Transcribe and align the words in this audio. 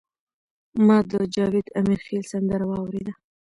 ما 0.85 0.97
د 1.09 1.11
جاوید 1.33 1.67
امیرخیل 1.79 2.23
سندره 2.31 2.65
واوریده. 2.67 3.13